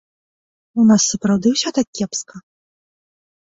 [0.83, 2.35] У нас сапраўды ўсё так кепска?